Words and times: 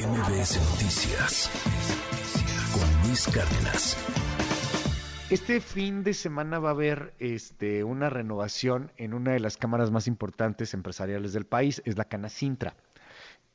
MBS 0.00 0.58
Noticias 0.70 1.50
con 2.72 3.06
Luis 3.06 3.28
Cárdenas. 3.28 3.98
Este 5.28 5.60
fin 5.60 6.02
de 6.02 6.14
semana 6.14 6.58
va 6.58 6.70
a 6.70 6.72
haber 6.72 7.12
este, 7.18 7.84
una 7.84 8.08
renovación 8.08 8.92
en 8.96 9.12
una 9.12 9.32
de 9.32 9.40
las 9.40 9.58
cámaras 9.58 9.90
más 9.90 10.06
importantes 10.06 10.72
empresariales 10.72 11.34
del 11.34 11.44
país, 11.44 11.82
es 11.84 11.98
la 11.98 12.06
Canacintra. 12.06 12.76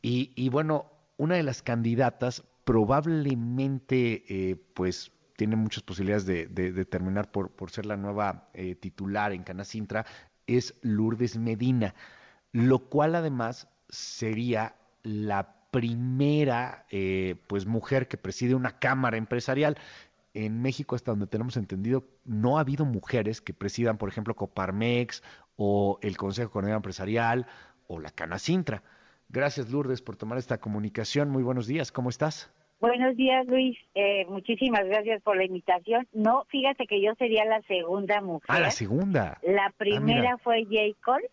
Y, 0.04 0.34
y 0.36 0.50
bueno, 0.50 0.92
una 1.18 1.34
de 1.34 1.42
las 1.42 1.64
candidatas 1.64 2.44
probablemente 2.64 4.24
eh, 4.30 4.56
pues 4.76 5.12
tiene 5.38 5.56
muchas 5.56 5.82
posibilidades 5.82 6.28
de, 6.28 6.86
terminar 6.86 7.32
por, 7.32 7.50
por, 7.50 7.72
ser 7.72 7.88
la 7.88 7.98
nueva 7.98 8.50
eh, 8.54 8.76
titular 8.76 9.34
en 9.34 9.42
Canacintra, 9.42 10.06
es 10.46 10.76
Lourdes 10.84 11.38
Medina, 11.38 11.96
lo 12.52 12.88
cual 12.88 13.16
además 13.16 13.68
sería 13.90 14.76
la 15.02 15.56
primera 15.76 16.86
eh, 16.90 17.36
pues 17.48 17.66
mujer 17.66 18.08
que 18.08 18.16
preside 18.16 18.56
una 18.56 18.80
cámara 18.80 19.18
empresarial. 19.18 19.78
En 20.34 20.62
México, 20.62 20.96
hasta 20.96 21.12
donde 21.12 21.28
tenemos 21.28 21.58
entendido, 21.58 22.06
no 22.24 22.58
ha 22.58 22.62
habido 22.62 22.86
mujeres 22.86 23.42
que 23.42 23.54
presidan, 23.54 23.98
por 23.98 24.08
ejemplo, 24.08 24.36
Coparmex 24.36 25.22
o 25.58 26.00
el 26.02 26.16
Consejo 26.16 26.48
Económico 26.48 26.78
Empresarial 26.78 27.46
o 27.88 28.00
la 28.00 28.10
Canacintra. 28.10 28.84
Gracias, 29.28 29.70
Lourdes, 29.70 30.02
por 30.02 30.16
tomar 30.16 30.38
esta 30.38 30.60
comunicación. 30.60 31.30
Muy 31.30 31.44
buenos 31.44 31.68
días, 31.68 31.92
¿cómo 31.92 32.10
estás? 32.10 32.50
Buenos 32.80 33.18
días, 33.18 33.46
Luis. 33.48 33.78
Eh, 33.96 34.26
muchísimas 34.30 34.86
gracias 34.86 35.22
por 35.24 35.36
la 35.36 35.44
invitación. 35.44 36.08
No, 36.14 36.46
fíjate 36.50 36.88
que 36.88 37.02
yo 37.02 37.16
sería 37.16 37.44
la 37.44 37.62
segunda 37.64 38.22
mujer. 38.22 38.48
Ah, 38.48 38.60
la 38.62 38.72
segunda. 38.72 39.40
La 39.44 39.66
ah, 39.66 39.74
primera 39.78 40.38
fue 40.38 40.64
J. 40.64 40.98
Cole 41.04 41.30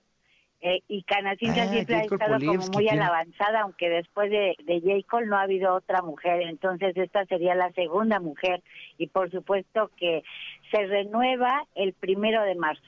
eh, 0.65 0.81
y 0.87 1.03
Canacintra 1.03 1.65
ah, 1.65 1.69
siempre 1.69 1.97
ha 1.97 2.03
estado 2.05 2.39
como 2.39 2.67
muy 2.69 2.89
a 2.89 2.95
la 2.95 3.09
avanzada, 3.09 3.63
aunque 3.63 3.91
después 3.91 4.31
de, 4.31 4.55
de 4.65 4.81
J. 4.81 5.05
Cole 5.11 5.27
no 5.27 5.37
ha 5.37 5.43
habido 5.43 5.75
otra 5.75 6.03
mujer, 6.03 6.43
entonces 6.43 6.97
esta 6.97 7.27
sería 7.27 7.57
la 7.57 7.73
segunda 7.73 8.21
mujer 8.21 8.63
y 8.97 9.09
por 9.09 9.29
supuesto 9.33 9.91
que 9.97 10.23
se 10.71 10.87
renueva 10.87 11.67
el 11.75 11.95
primero 11.95 12.45
de 12.45 12.55
marzo. 12.55 12.85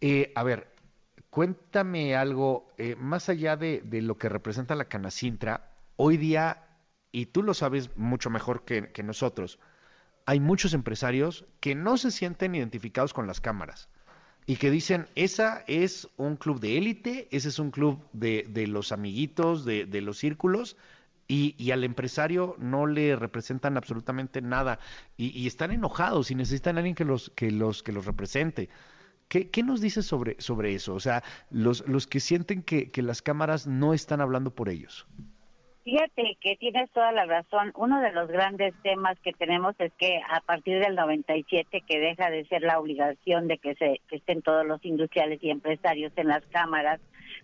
Eh, 0.00 0.30
a 0.36 0.44
ver, 0.44 0.68
cuéntame 1.30 2.14
algo, 2.14 2.72
eh, 2.78 2.94
más 2.94 3.28
allá 3.28 3.56
de, 3.56 3.80
de, 3.80 4.00
lo 4.00 4.16
que 4.16 4.28
representa 4.28 4.76
la 4.76 4.84
Canacintra, 4.84 5.72
hoy 5.96 6.16
día, 6.16 6.62
y 7.10 7.26
tú 7.26 7.42
lo 7.42 7.54
sabes 7.54 7.96
mucho 7.96 8.30
mejor 8.30 8.64
que, 8.64 8.92
que 8.92 9.02
nosotros, 9.02 9.58
hay 10.26 10.38
muchos 10.38 10.74
empresarios 10.74 11.44
que 11.58 11.74
no 11.74 11.96
se 11.96 12.12
sienten 12.12 12.54
identificados 12.54 13.12
con 13.12 13.26
las 13.26 13.40
cámaras 13.40 13.88
y 14.46 14.56
que 14.56 14.70
dicen, 14.70 15.08
esa 15.16 15.64
es 15.66 16.08
un 16.16 16.36
club 16.36 16.60
de 16.60 16.78
élite, 16.78 17.28
ese 17.32 17.48
es 17.48 17.58
un 17.58 17.72
club 17.72 18.00
de, 18.12 18.46
de 18.48 18.68
los 18.68 18.92
amiguitos, 18.92 19.64
de, 19.64 19.86
de 19.86 20.00
los 20.00 20.18
círculos, 20.18 20.76
y, 21.28 21.56
y, 21.58 21.72
al 21.72 21.82
empresario 21.82 22.54
no 22.58 22.86
le 22.86 23.16
representan 23.16 23.76
absolutamente 23.76 24.40
nada, 24.40 24.78
y, 25.16 25.36
y, 25.36 25.48
están 25.48 25.72
enojados 25.72 26.30
y 26.30 26.36
necesitan 26.36 26.76
a 26.76 26.78
alguien 26.78 26.94
que 26.94 27.04
los, 27.04 27.30
que 27.30 27.50
los, 27.50 27.82
que 27.82 27.90
los 27.90 28.06
represente. 28.06 28.68
¿Qué, 29.28 29.50
¿Qué, 29.50 29.64
nos 29.64 29.80
dices 29.80 30.06
sobre, 30.06 30.36
sobre 30.38 30.74
eso? 30.76 30.94
O 30.94 31.00
sea, 31.00 31.24
los, 31.50 31.86
los 31.88 32.06
que 32.06 32.20
sienten 32.20 32.62
que, 32.62 32.92
que 32.92 33.02
las 33.02 33.22
cámaras 33.22 33.66
no 33.66 33.92
están 33.92 34.20
hablando 34.20 34.54
por 34.54 34.68
ellos. 34.68 35.06
Fíjate 35.86 36.36
que 36.40 36.56
tienes 36.56 36.90
toda 36.90 37.12
la 37.12 37.26
razón. 37.26 37.70
Uno 37.76 38.00
de 38.00 38.10
los 38.10 38.26
grandes 38.26 38.74
temas 38.82 39.16
que 39.20 39.32
tenemos 39.32 39.76
es 39.78 39.92
que 39.92 40.20
a 40.28 40.40
partir 40.40 40.80
del 40.80 40.96
97, 40.96 41.84
que 41.86 42.00
deja 42.00 42.28
de 42.28 42.44
ser 42.46 42.62
la 42.62 42.80
obligación 42.80 43.46
de 43.46 43.58
que, 43.58 43.76
se, 43.76 44.00
que 44.08 44.16
estén 44.16 44.42
todos 44.42 44.66
los 44.66 44.84
industriales 44.84 45.38
y 45.44 45.50
empresarios 45.50 46.12
en 46.16 46.26
las 46.26 46.44
cámaras, 46.46 47.00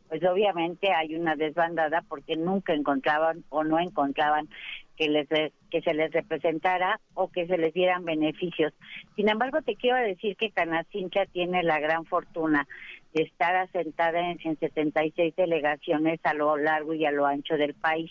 pues 0.09 0.25
obviamente 0.25 0.93
hay 0.93 1.15
una 1.15 1.37
desbandada 1.37 2.03
porque 2.09 2.35
nunca 2.35 2.75
encontraban 2.75 3.45
o 3.49 3.63
no 3.63 3.79
encontraban 3.79 4.49
que 4.97 5.09
les 5.09 5.29
que 5.71 5.81
se 5.83 5.95
les 5.95 6.11
representara 6.11 6.99
o 7.15 7.31
que 7.31 7.47
se 7.47 7.57
les 7.57 7.73
dieran 7.73 8.05
beneficios. 8.05 8.73
Sin 9.15 9.29
embargo, 9.29 9.63
te 9.63 9.77
quiero 9.77 9.99
decir 9.99 10.37
que 10.37 10.51
Canacincha 10.51 11.27
tiene 11.27 11.63
la 11.63 11.79
gran 11.79 12.07
fortuna 12.07 12.67
de 13.15 13.23
estar 13.23 13.55
asentada 13.55 14.19
en, 14.19 14.41
en 14.43 14.59
76 14.59 15.37
delegaciones 15.37 16.19
a 16.25 16.35
lo 16.35 16.57
largo 16.57 16.93
y 16.93 17.07
a 17.07 17.13
lo 17.13 17.25
ancho 17.25 17.57
del 17.57 17.75
país 17.75 18.11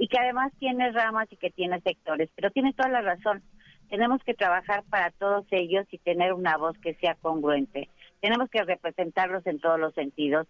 y 0.00 0.08
que 0.08 0.18
además 0.18 0.50
tiene 0.58 0.90
ramas 0.92 1.28
y 1.30 1.36
que 1.36 1.50
tiene 1.50 1.78
sectores, 1.82 2.30
pero 2.34 2.50
tiene 2.50 2.72
toda 2.72 2.88
la 2.88 3.02
razón. 3.02 3.42
Tenemos 3.90 4.24
que 4.24 4.32
trabajar 4.32 4.82
para 4.88 5.10
todos 5.10 5.44
ellos 5.50 5.86
y 5.90 5.98
tener 5.98 6.32
una 6.32 6.56
voz 6.56 6.74
que 6.78 6.94
sea 6.94 7.16
congruente. 7.16 7.90
Tenemos 8.22 8.48
que 8.48 8.64
representarlos 8.64 9.46
en 9.46 9.60
todos 9.60 9.78
los 9.78 9.92
sentidos, 9.92 10.46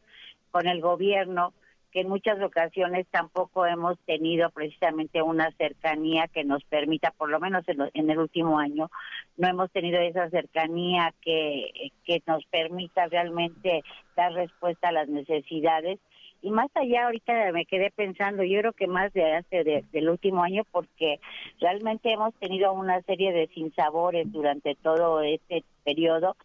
con 0.52 0.68
el 0.68 0.80
gobierno, 0.80 1.52
que 1.90 2.02
en 2.02 2.08
muchas 2.08 2.40
ocasiones 2.40 3.08
tampoco 3.10 3.66
hemos 3.66 3.98
tenido 4.06 4.50
precisamente 4.50 5.20
una 5.20 5.50
cercanía 5.58 6.28
que 6.28 6.44
nos 6.44 6.62
permita, 6.62 7.10
por 7.10 7.28
lo 7.28 7.40
menos 7.40 7.64
en, 7.66 8.08
el 8.08 8.18
último 8.18 8.60
año, 8.60 8.88
no 9.36 9.48
hemos 9.48 9.72
tenido 9.72 10.00
esa 10.00 10.30
cercanía 10.30 11.12
que, 11.22 11.90
que 12.04 12.22
nos 12.24 12.44
permita 12.46 13.08
realmente 13.08 13.82
dar 14.14 14.32
respuesta 14.32 14.90
a 14.90 14.92
las 14.92 15.08
necesidades 15.08 15.98
y 16.42 16.50
más 16.50 16.70
allá 16.74 17.04
ahorita 17.04 17.52
me 17.52 17.66
quedé 17.66 17.90
pensando, 17.90 18.42
yo 18.42 18.60
creo 18.60 18.72
que 18.72 18.86
más 18.86 19.12
de 19.12 19.34
hace 19.34 19.84
del 19.92 20.08
último 20.08 20.42
año 20.42 20.64
porque 20.70 21.20
realmente 21.60 22.12
hemos 22.12 22.34
tenido 22.34 22.72
una 22.72 23.02
serie 23.02 23.32
de 23.32 23.48
sinsabores 23.48 24.30
durante 24.32 24.74
todo 24.76 25.20
este 25.22 25.64
periodo 25.84 26.36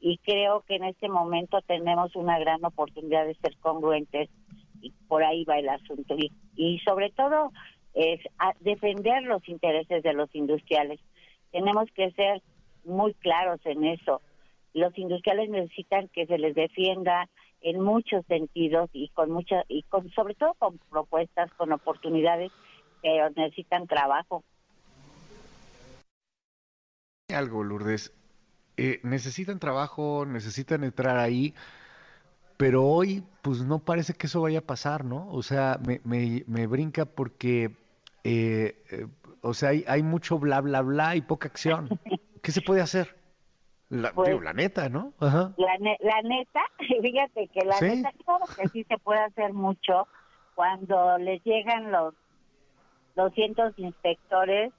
y 0.00 0.18
creo 0.18 0.62
que 0.66 0.76
en 0.76 0.84
este 0.84 1.08
momento 1.08 1.60
tenemos 1.62 2.16
una 2.16 2.38
gran 2.38 2.64
oportunidad 2.64 3.26
de 3.26 3.34
ser 3.36 3.56
congruentes 3.58 4.28
y 4.80 4.90
por 5.08 5.22
ahí 5.22 5.44
va 5.44 5.58
el 5.58 5.68
asunto 5.68 6.14
y, 6.18 6.32
y 6.56 6.78
sobre 6.80 7.10
todo 7.10 7.52
es 7.94 8.20
defender 8.60 9.22
los 9.22 9.48
intereses 9.48 10.02
de 10.02 10.12
los 10.14 10.34
industriales. 10.34 11.00
Tenemos 11.52 11.88
que 11.92 12.10
ser 12.10 12.42
muy 12.84 13.14
claros 13.14 13.60
en 13.64 13.84
eso. 13.84 14.20
Los 14.74 14.98
industriales 14.98 15.48
necesitan 15.48 16.08
que 16.08 16.26
se 16.26 16.38
les 16.38 16.56
defienda 16.56 17.28
en 17.64 17.80
muchos 17.80 18.24
sentidos 18.26 18.90
y 18.92 19.08
con 19.08 19.30
mucha 19.30 19.64
y 19.68 19.82
con 19.84 20.10
sobre 20.10 20.34
todo 20.34 20.54
con 20.54 20.78
propuestas, 20.90 21.50
con 21.54 21.72
oportunidades, 21.72 22.52
pero 23.02 23.30
necesitan 23.30 23.86
trabajo. 23.86 24.44
Algo, 27.34 27.64
Lourdes. 27.64 28.12
Eh, 28.76 29.00
necesitan 29.02 29.58
trabajo, 29.58 30.26
necesitan 30.26 30.84
entrar 30.84 31.16
ahí, 31.16 31.54
pero 32.58 32.84
hoy, 32.84 33.24
pues 33.40 33.62
no 33.62 33.78
parece 33.78 34.12
que 34.12 34.26
eso 34.26 34.42
vaya 34.42 34.58
a 34.58 34.62
pasar, 34.62 35.04
¿no? 35.04 35.28
O 35.30 35.42
sea, 35.42 35.78
me, 35.86 36.00
me, 36.04 36.44
me 36.46 36.66
brinca 36.66 37.06
porque, 37.06 37.76
eh, 38.24 38.82
eh, 38.90 39.06
o 39.40 39.54
sea, 39.54 39.70
hay, 39.70 39.84
hay 39.88 40.02
mucho 40.02 40.38
bla, 40.38 40.60
bla, 40.60 40.82
bla 40.82 41.16
y 41.16 41.22
poca 41.22 41.48
acción. 41.48 41.88
¿Qué 42.42 42.52
se 42.52 42.60
puede 42.60 42.82
hacer? 42.82 43.23
La, 43.94 44.12
pues, 44.12 44.42
la 44.42 44.52
neta, 44.52 44.88
¿no? 44.88 45.12
La, 45.20 45.76
la, 45.78 46.22
neta, 46.22 46.62
fíjate 47.02 47.48
que 47.48 47.64
la 47.64 47.80
neta, 47.80 48.10
claro 48.24 48.44
que 48.56 48.68
sí 48.68 48.84
se 48.84 48.98
puede 48.98 49.20
hacer 49.20 49.52
mucho 49.52 50.08
cuando 50.54 51.16
les 51.18 51.42
llegan 51.44 51.92
los 51.92 52.14
200 53.14 53.78
inspectores, 53.78 54.72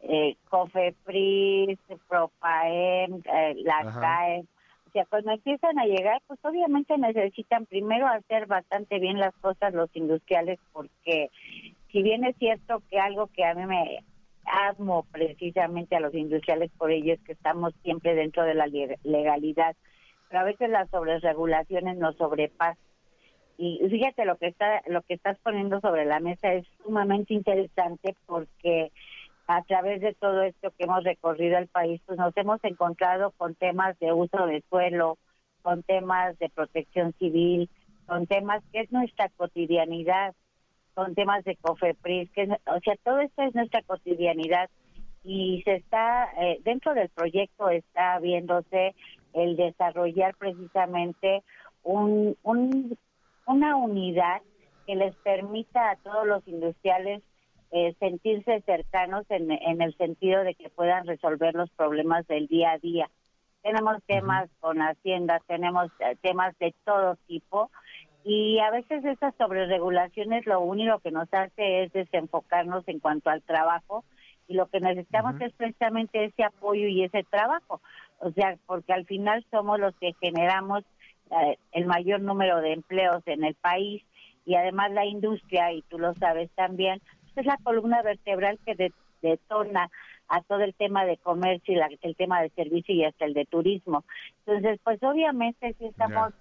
eh, 0.00 0.36
COFEPRIS, 0.48 1.78
PROPAEM, 2.08 3.22
eh, 3.24 3.54
la 3.62 3.92
CAE, 4.00 4.44
o 4.88 4.90
sea, 4.92 5.04
cuando 5.06 5.32
empiezan 5.32 5.78
a 5.78 5.84
llegar, 5.84 6.20
pues 6.26 6.38
obviamente 6.42 6.96
necesitan 6.98 7.66
primero 7.66 8.06
hacer 8.06 8.46
bastante 8.46 8.98
bien 8.98 9.18
las 9.18 9.34
cosas 9.36 9.72
los 9.72 9.88
industriales, 9.94 10.58
porque 10.72 11.30
si 11.90 12.02
bien 12.02 12.24
es 12.24 12.36
cierto 12.36 12.82
que 12.90 12.98
algo 12.98 13.28
que 13.28 13.44
a 13.44 13.54
mí 13.54 13.64
me 13.66 14.04
asmo 14.52 15.06
precisamente 15.10 15.96
a 15.96 16.00
los 16.00 16.14
industriales 16.14 16.70
por 16.76 16.90
ello 16.90 17.14
es 17.14 17.20
que 17.22 17.32
estamos 17.32 17.74
siempre 17.82 18.14
dentro 18.14 18.44
de 18.44 18.54
la 18.54 18.66
legalidad, 18.66 19.74
pero 20.28 20.40
a 20.40 20.44
veces 20.44 20.68
las 20.68 20.90
sobreregulaciones 20.90 21.96
nos 21.96 22.16
sobrepasan. 22.16 22.76
Y 23.56 23.80
fíjate 23.88 24.24
lo 24.24 24.36
que 24.36 24.48
está 24.48 24.82
lo 24.86 25.02
que 25.02 25.14
estás 25.14 25.38
poniendo 25.42 25.80
sobre 25.80 26.04
la 26.04 26.20
mesa 26.20 26.52
es 26.52 26.66
sumamente 26.82 27.34
interesante 27.34 28.14
porque 28.26 28.92
a 29.46 29.62
través 29.62 30.00
de 30.00 30.14
todo 30.14 30.42
esto 30.42 30.70
que 30.70 30.84
hemos 30.84 31.04
recorrido 31.04 31.58
el 31.58 31.68
país, 31.68 32.00
pues 32.06 32.18
nos 32.18 32.36
hemos 32.36 32.62
encontrado 32.64 33.32
con 33.32 33.54
temas 33.54 33.98
de 33.98 34.12
uso 34.12 34.46
de 34.46 34.62
suelo, 34.68 35.18
con 35.62 35.82
temas 35.82 36.38
de 36.38 36.48
protección 36.48 37.12
civil, 37.18 37.68
con 38.06 38.26
temas 38.26 38.62
que 38.72 38.80
es 38.80 38.92
nuestra 38.92 39.28
cotidianidad 39.30 40.34
con 40.94 41.14
temas 41.14 41.44
de 41.44 41.56
COFEPRIS, 41.56 42.30
que, 42.32 42.44
o 42.44 42.80
sea, 42.80 42.94
todo 43.04 43.20
esto 43.20 43.42
es 43.42 43.54
nuestra 43.54 43.82
cotidianidad 43.82 44.68
y 45.24 45.62
se 45.64 45.76
está, 45.76 46.30
eh, 46.40 46.58
dentro 46.64 46.94
del 46.94 47.08
proyecto 47.08 47.70
está 47.70 48.18
viéndose 48.18 48.94
el 49.32 49.56
desarrollar 49.56 50.34
precisamente 50.36 51.42
un, 51.82 52.36
un, 52.42 52.98
una 53.46 53.76
unidad 53.76 54.42
que 54.86 54.96
les 54.96 55.14
permita 55.16 55.90
a 55.90 55.96
todos 55.96 56.26
los 56.26 56.46
industriales 56.48 57.22
eh, 57.70 57.94
sentirse 58.00 58.60
cercanos 58.62 59.24
en, 59.30 59.50
en 59.50 59.80
el 59.80 59.96
sentido 59.96 60.42
de 60.42 60.54
que 60.54 60.68
puedan 60.68 61.06
resolver 61.06 61.54
los 61.54 61.70
problemas 61.70 62.26
del 62.26 62.46
día 62.46 62.72
a 62.72 62.78
día. 62.78 63.08
Tenemos 63.62 64.02
temas 64.06 64.50
con 64.60 64.82
Hacienda, 64.82 65.40
tenemos 65.46 65.86
eh, 66.00 66.16
temas 66.20 66.58
de 66.58 66.74
todo 66.84 67.16
tipo 67.26 67.70
Y 68.24 68.58
a 68.60 68.70
veces 68.70 69.04
esas 69.04 69.34
sobreregulaciones 69.36 70.46
lo 70.46 70.60
único 70.60 70.98
que 71.00 71.10
nos 71.10 71.32
hace 71.32 71.84
es 71.84 71.92
desenfocarnos 71.92 72.86
en 72.86 73.00
cuanto 73.00 73.30
al 73.30 73.42
trabajo 73.42 74.04
y 74.48 74.54
lo 74.54 74.66
que 74.66 74.80
necesitamos 74.80 75.40
es 75.40 75.52
precisamente 75.54 76.24
ese 76.24 76.44
apoyo 76.44 76.86
y 76.86 77.04
ese 77.04 77.24
trabajo. 77.24 77.80
O 78.20 78.30
sea, 78.30 78.56
porque 78.66 78.92
al 78.92 79.06
final 79.06 79.44
somos 79.50 79.80
los 79.80 79.94
que 79.96 80.12
generamos 80.20 80.84
eh, 81.30 81.56
el 81.72 81.86
mayor 81.86 82.20
número 82.20 82.60
de 82.60 82.74
empleos 82.74 83.22
en 83.26 83.44
el 83.44 83.54
país 83.54 84.02
y 84.44 84.54
además 84.54 84.90
la 84.92 85.04
industria, 85.04 85.72
y 85.72 85.82
tú 85.82 85.98
lo 85.98 86.14
sabes 86.14 86.50
también, 86.54 87.00
pues 87.22 87.38
es 87.38 87.46
la 87.46 87.58
columna 87.62 88.02
vertebral 88.02 88.58
que 88.64 88.92
detona 89.22 89.90
a 90.28 90.40
todo 90.42 90.60
el 90.60 90.74
tema 90.74 91.04
de 91.04 91.16
comercio 91.18 91.74
y 91.74 92.06
el 92.06 92.16
tema 92.16 92.42
de 92.42 92.50
servicio 92.50 92.94
y 92.94 93.04
hasta 93.04 93.24
el 93.24 93.34
de 93.34 93.44
turismo. 93.44 94.04
Entonces, 94.44 94.80
pues 94.82 95.02
obviamente 95.02 95.74
sí 95.78 95.86
estamos, 95.86 96.32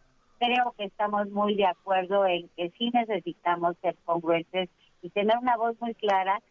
creo 0.42 0.74
que 0.76 0.86
estamos 0.86 1.30
muy 1.30 1.54
de 1.56 1.68
acuerdo 1.68 2.26
en 2.26 2.50
que 2.58 2.72
sí 2.72 2.90
necesitamos 2.92 3.78
ser 3.78 3.96
congruentes 4.06 4.70
y 5.04 5.10
tener 5.12 5.38
una 5.38 5.56
voz 5.56 5.80
muy 5.80 5.94
clara. 5.94 6.42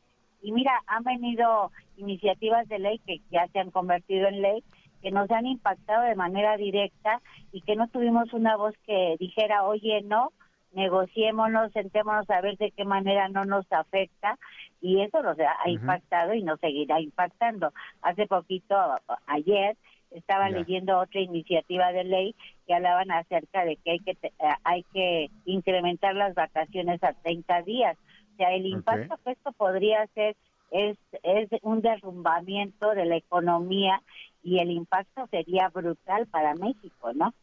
Y 0.43 0.53
mira, 0.53 0.81
han 0.87 1.03
venido 1.03 1.73
iniciativas 1.97 2.69
de 2.69 2.79
ley 2.79 3.01
que 3.05 3.21
ya 3.33 3.49
se 3.49 3.59
han 3.59 3.73
convertido 3.73 4.29
en 4.29 4.43
ley, 4.43 4.63
que 5.03 5.11
nos 5.11 5.29
han 5.33 5.47
impactado 5.47 6.05
de 6.05 6.15
manera 6.15 6.57
directa 6.57 7.21
y 7.51 7.63
que 7.63 7.75
no 7.75 7.89
tuvimos 7.89 8.33
una 8.33 8.57
voz 8.57 8.75
que 8.87 9.17
dijera, 9.19 9.65
oye, 9.65 10.03
no, 10.03 10.31
negociémonos, 10.73 11.73
sentémonos 11.73 12.31
a 12.31 12.41
ver 12.43 12.57
de 12.59 12.71
qué 12.71 12.85
manera 12.85 13.29
no 13.29 13.45
nos 13.45 13.71
afecta 13.73 14.39
y 14.81 15.01
eso 15.03 15.21
nos 15.21 15.37
ha 15.41 15.69
impactado 15.69 16.33
y 16.35 16.45
nos 16.45 16.61
seguirá 16.61 17.01
impactando. 17.01 17.73
Hace 18.03 18.29
poquito, 18.29 18.77
ayer, 19.27 19.77
estaba 20.11 20.51
leyendo 20.51 20.99
otra 20.99 21.21
iniciativa 21.21 21.93
de 21.93 22.05
ley 22.05 22.35
que 22.67 22.75
hablaban 22.75 23.11
acerca 23.11 23.65
de 23.65 23.77
que 23.77 23.93
hay 23.93 23.99
que 24.01 24.13
eh, 24.23 24.31
hay 24.65 24.83
que 24.93 25.31
incrementar 25.45 26.15
las 26.15 26.35
vacaciones 26.35 27.03
a 27.03 27.13
30 27.13 27.63
días. 27.63 27.97
O 28.35 28.37
sea, 28.37 28.55
el 28.55 28.67
impacto 28.67 29.19
que 29.25 29.33
esto 29.33 29.53
podría 29.53 30.07
ser 30.15 30.37
es, 30.71 30.97
es 31.23 31.49
un 31.63 31.83
derrumbamiento 31.83 32.91
de 32.91 33.05
la 33.05 33.17
economía 33.17 34.03
y 34.43 34.59
el 34.59 34.71
impacto 34.71 35.27
sería 35.31 35.69
brutal 35.69 36.27
para 36.27 36.55
México, 36.55 37.13
¿no? 37.15 37.35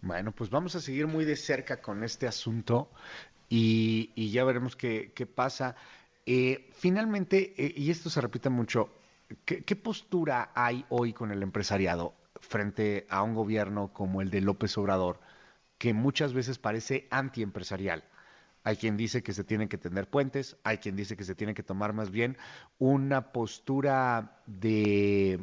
Bueno, 0.00 0.32
pues 0.32 0.50
vamos 0.50 0.74
a 0.74 0.80
seguir 0.80 1.06
muy 1.06 1.24
de 1.24 1.36
cerca 1.36 1.80
con 1.80 2.02
este 2.02 2.26
asunto 2.26 2.90
y, 3.48 4.30
ya 4.30 4.44
veremos 4.44 4.76
qué, 4.76 5.28
pasa. 5.32 5.76
Eh, 6.24 6.70
finalmente, 6.72 7.52
eh, 7.56 7.74
y 7.76 7.90
esto 7.90 8.08
se 8.08 8.20
repite 8.20 8.48
mucho, 8.48 8.88
¿qué, 9.44 9.76
postura 9.76 10.50
hay 10.54 10.84
hoy 10.88 11.12
con 11.12 11.30
el 11.30 11.42
empresariado 11.42 12.14
frente 12.40 13.06
a 13.08 13.22
un 13.22 13.34
gobierno 13.34 13.92
como 13.92 14.20
el 14.22 14.30
de 14.30 14.40
López 14.40 14.76
Obrador, 14.78 15.20
que 15.78 15.94
muchas 15.94 16.34
veces 16.34 16.58
parece 16.58 17.08
antiempresarial? 17.10 18.04
Hay 18.64 18.76
quien 18.76 18.96
dice 18.96 19.22
que 19.22 19.32
se 19.32 19.44
tienen 19.44 19.68
que 19.68 19.78
tener 19.78 20.08
puentes, 20.08 20.56
hay 20.62 20.78
quien 20.78 20.96
dice 20.96 21.16
que 21.16 21.24
se 21.24 21.34
tiene 21.34 21.54
que 21.54 21.62
tomar 21.62 21.92
más 21.92 22.10
bien 22.10 22.36
una 22.78 23.32
postura 23.32 24.40
de 24.46 25.40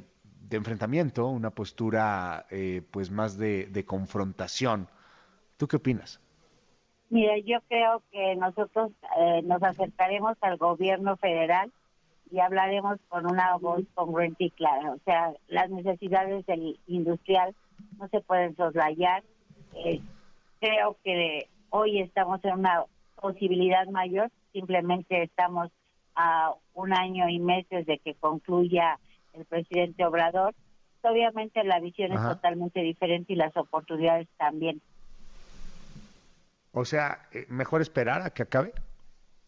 enfrentamiento, 0.57 1.27
una 1.27 1.51
postura 1.51 2.45
eh, 2.49 2.81
pues 2.91 3.11
más 3.11 3.37
de, 3.37 3.83
confrontación. 3.85 4.87
¿Tú 5.57 5.67
qué 5.67 5.77
opinas? 5.77 6.19
Mira, 7.09 7.37
yo 7.39 7.59
creo 7.67 8.03
que 8.11 8.35
nosotros 8.35 8.91
eh, 9.19 9.41
nos 9.43 9.61
acercaremos 9.63 10.37
al 10.41 10.57
gobierno 10.57 11.17
federal 11.17 11.71
y 12.31 12.39
hablaremos 12.39 12.99
con 13.07 13.25
una 13.25 13.57
voz 13.57 13.81
congruente 13.93 14.45
y 14.45 14.51
clara. 14.51 14.91
O 14.91 14.99
sea, 15.05 15.33
las 15.47 15.69
necesidades 15.69 16.45
del 16.45 16.79
industrial 16.87 17.55
no 17.97 18.07
se 18.09 18.21
pueden 18.21 18.55
soslayar. 18.55 19.23
Eh, 19.75 20.01
creo 20.59 20.97
que 21.03 21.47
hoy 21.69 22.01
estamos 22.01 22.43
en 22.43 22.53
una 22.53 22.83
posibilidad 23.15 23.87
mayor, 23.87 24.31
simplemente 24.53 25.23
estamos 25.23 25.71
a 26.15 26.53
un 26.73 26.93
año 26.93 27.29
y 27.29 27.39
meses 27.39 27.85
de 27.85 27.97
que 27.99 28.13
concluya 28.15 28.99
el 29.33 29.45
presidente 29.45 30.05
Obrador, 30.05 30.53
obviamente 31.01 31.63
la 31.63 31.79
visión 31.79 32.11
es 32.11 32.21
totalmente 32.21 32.81
diferente 32.81 33.33
y 33.33 33.35
las 33.35 33.55
oportunidades 33.55 34.27
también. 34.37 34.81
O 36.71 36.85
sea, 36.85 37.27
eh, 37.31 37.45
mejor 37.49 37.81
esperar 37.81 38.21
a 38.21 38.29
que 38.29 38.43
acabe. 38.43 38.73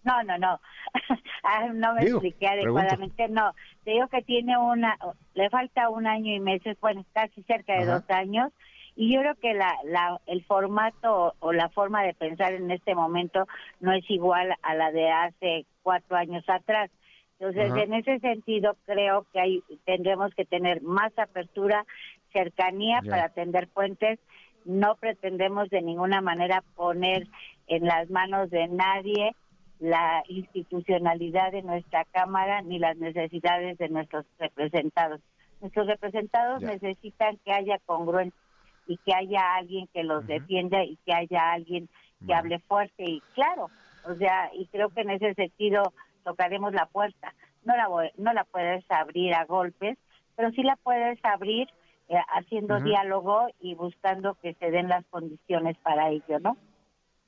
No, 0.03 0.23
no, 0.23 0.37
no. 0.37 0.59
Ah, 1.43 1.67
no 1.73 1.93
me 1.93 2.03
expliqué 2.03 2.47
adecuadamente. 2.47 3.27
No, 3.29 3.53
te 3.83 3.91
digo 3.91 4.07
que 4.07 4.21
tiene 4.21 4.57
una, 4.57 4.97
le 5.33 5.49
falta 5.49 5.89
un 5.89 6.07
año 6.07 6.33
y 6.33 6.39
meses, 6.39 6.77
bueno, 6.79 7.05
casi 7.13 7.41
cerca 7.43 7.79
de 7.79 7.85
dos 7.85 8.09
años. 8.09 8.51
Y 8.95 9.13
yo 9.13 9.21
creo 9.21 9.35
que 9.35 9.53
la, 9.53 9.73
la, 9.85 10.19
el 10.27 10.43
formato 10.43 11.33
o 11.39 11.53
la 11.53 11.69
forma 11.69 12.03
de 12.03 12.13
pensar 12.13 12.53
en 12.53 12.69
este 12.71 12.93
momento 12.93 13.47
no 13.79 13.93
es 13.93 14.07
igual 14.09 14.53
a 14.61 14.75
la 14.75 14.91
de 14.91 15.09
hace 15.09 15.65
cuatro 15.81 16.17
años 16.17 16.43
atrás. 16.47 16.91
Entonces, 17.39 17.73
en 17.83 17.93
ese 17.93 18.19
sentido, 18.19 18.75
creo 18.85 19.25
que 19.33 19.39
hay, 19.39 19.63
tendremos 19.85 20.31
que 20.35 20.45
tener 20.45 20.83
más 20.83 21.17
apertura, 21.17 21.85
cercanía 22.33 23.01
para 23.01 23.25
atender 23.25 23.67
puentes. 23.67 24.19
No 24.63 24.95
pretendemos 24.95 25.69
de 25.69 25.81
ninguna 25.81 26.21
manera 26.21 26.63
poner 26.75 27.27
en 27.65 27.85
las 27.85 28.11
manos 28.11 28.51
de 28.51 28.67
nadie 28.67 29.35
la 29.81 30.23
institucionalidad 30.27 31.51
de 31.51 31.63
nuestra 31.63 32.05
Cámara 32.05 32.61
ni 32.61 32.77
las 32.77 32.97
necesidades 32.97 33.79
de 33.79 33.89
nuestros 33.89 34.25
representados. 34.37 35.21
Nuestros 35.59 35.87
representados 35.87 36.61
necesitan 36.61 37.37
que 37.43 37.51
haya 37.51 37.79
congruencia 37.87 38.39
y 38.85 38.97
que 38.97 39.13
haya 39.13 39.55
alguien 39.55 39.87
que 39.87 40.03
los 40.03 40.25
defienda 40.27 40.83
y 40.83 40.97
que 40.97 41.13
haya 41.13 41.51
alguien 41.51 41.89
que 42.25 42.33
hable 42.33 42.59
fuerte 42.59 43.03
y 43.03 43.21
claro. 43.33 43.71
O 44.07 44.13
sea, 44.15 44.51
y 44.53 44.67
creo 44.67 44.89
que 44.89 45.01
en 45.01 45.09
ese 45.09 45.33
sentido 45.33 45.93
tocaremos 46.23 46.73
la 46.73 46.85
puerta. 46.85 47.33
No 47.63 47.75
la, 47.75 48.11
no 48.17 48.33
la 48.33 48.43
puedes 48.43 48.85
abrir 48.89 49.33
a 49.33 49.45
golpes, 49.45 49.97
pero 50.35 50.51
sí 50.51 50.61
la 50.61 50.75
puedes 50.75 51.19
abrir 51.23 51.67
eh, 52.07 52.17
haciendo 52.35 52.79
diálogo 52.79 53.47
y 53.59 53.73
buscando 53.73 54.35
que 54.43 54.53
se 54.55 54.69
den 54.69 54.89
las 54.89 55.05
condiciones 55.07 55.75
para 55.79 56.09
ello, 56.09 56.39
¿no? 56.39 56.55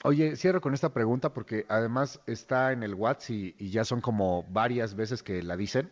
Oye, 0.03 0.35
cierro 0.35 0.61
con 0.61 0.73
esta 0.73 0.93
pregunta 0.93 1.33
porque 1.33 1.65
además 1.69 2.21
está 2.27 2.71
en 2.71 2.83
el 2.83 2.93
WhatsApp 2.93 3.31
y, 3.31 3.71
ya 3.71 3.85
son 3.85 4.01
como 4.01 4.43
varias 4.49 4.95
veces 4.95 5.23
que 5.23 5.41
la 5.41 5.55
dicen. 5.55 5.91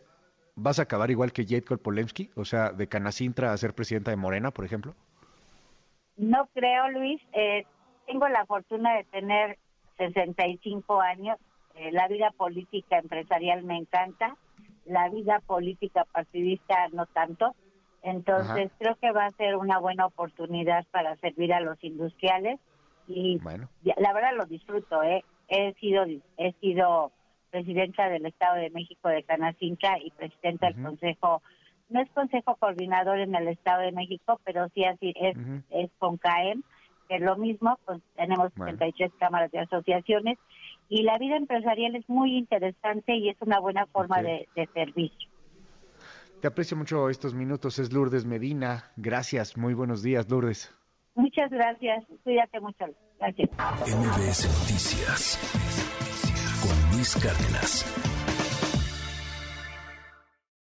¿Vas 0.56 0.80
a 0.80 0.84
acabar 0.84 1.10
igual 1.12 1.32
que 1.32 1.46
Jade 1.46 1.78
Polemski? 1.78 2.30
O 2.36 2.44
sea, 2.44 2.72
de 2.72 2.88
Canacintra 2.88 3.54
a 3.54 3.58
ser 3.58 3.74
presidenta 3.74 4.12
de 4.12 4.18
Morena, 4.18 4.52
por 4.52 4.66
ejemplo. 4.66 4.96
No 6.18 6.50
creo, 6.54 6.90
Luis. 6.90 7.22
Eh, 7.32 7.66
tengo 8.06 8.28
la 8.28 8.46
fortuna 8.46 8.96
de 8.96 9.06
tener 9.06 9.58
65 9.98 11.00
años 11.00 11.38
eh, 11.76 11.92
la 11.92 12.08
vida 12.08 12.32
política 12.32 12.98
empresarial 12.98 13.64
me 13.64 13.78
encanta, 13.78 14.36
la 14.86 15.10
vida 15.10 15.40
política 15.46 16.06
partidista 16.12 16.88
no 16.92 17.06
tanto. 17.06 17.56
Entonces 18.04 18.72
creo 18.80 18.96
que 18.96 19.12
va 19.12 19.26
a 19.26 19.32
ser 19.32 19.56
una 19.56 19.78
buena 19.78 20.08
oportunidad 20.08 20.86
para 20.92 21.16
servir 21.18 21.54
a 21.54 21.62
los 21.62 21.82
industriales 21.84 22.60
y 23.08 23.40
la 23.98 24.14
verdad 24.14 24.36
lo 24.38 24.46
disfruto. 24.46 25.04
¿eh? 25.04 25.24
He 25.48 25.74
sido 25.76 26.06
he 26.38 26.54
sido 26.62 27.12
presidenta 27.50 28.10
del 28.10 28.26
Estado 28.26 28.56
de 28.56 28.70
México 28.70 29.10
de 29.10 29.24
Canacinca 29.24 29.98
y 30.00 30.12
presidenta 30.12 30.68
del 30.68 30.82
Consejo 30.82 31.42
no 31.92 32.02
es 32.02 32.10
consejo 32.12 32.56
coordinador 32.56 33.20
en 33.20 33.36
el 33.36 33.48
Estado 33.50 33.82
de 33.82 33.92
México, 33.92 34.40
pero 34.44 34.68
sí 34.74 34.86
así 34.86 35.14
es, 35.16 35.36
es 35.70 35.92
con 36.00 36.18
CAEM, 36.18 36.64
que 37.08 37.16
es 37.18 37.22
lo 37.22 37.38
mismo, 37.38 37.78
pues 37.86 38.02
tenemos 38.16 38.52
33 38.54 39.12
cámaras 39.20 39.52
de 39.52 39.60
asociaciones 39.60 40.38
y 40.90 41.04
la 41.04 41.18
vida 41.18 41.36
empresarial 41.36 41.96
es 41.96 42.08
muy 42.10 42.38
interesante 42.38 43.16
y 43.16 43.30
es 43.30 43.38
una 43.42 43.60
buena 43.60 43.86
forma 43.88 44.22
de, 44.22 44.48
de 44.56 44.68
servicio. 44.74 45.30
Te 46.42 46.48
aprecio 46.48 46.76
mucho 46.76 47.10
estos 47.10 47.36
minutos, 47.36 47.78
es 47.78 47.94
Lourdes 47.94 48.26
Medina. 48.26 48.86
Gracias, 48.96 49.58
muy 49.58 49.74
buenos 49.74 50.02
días, 50.02 50.30
Lourdes. 50.30 50.74
Muchas 51.16 51.50
gracias, 51.50 52.06
cuídate 52.24 52.60
mucho. 52.60 52.86
Gracias. 53.20 53.50
MBS 53.52 54.48
Noticias 54.60 55.40
con 56.62 56.96
Luis 56.96 57.16
Cárdenas. 57.16 58.21